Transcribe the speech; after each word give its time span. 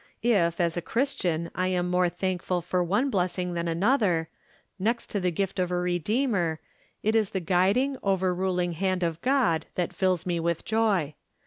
If, 0.23 0.59
as 0.59 0.75
a 0.75 0.81
Christian, 0.81 1.51
I 1.53 1.67
am 1.67 1.87
more 1.87 2.09
thanlrful 2.09 2.63
for 2.63 2.83
one 2.83 3.11
blessing 3.11 3.53
than 3.53 3.67
another, 3.67 4.29
nest 4.79 5.11
to 5.11 5.19
the 5.19 5.29
gift 5.29 5.59
of 5.59 5.69
a 5.69 5.77
Redeemer, 5.77 6.59
it 7.03 7.13
is 7.13 7.29
the 7.29 7.39
guiding, 7.39 7.97
over 8.01 8.33
ruling 8.33 8.71
hand 8.73 9.03
of 9.03 9.21
God 9.21 9.67
that 9.75 9.93
fills 9.93 10.25
me 10.25 10.39
with 10.39 10.65
joy. 10.65 11.13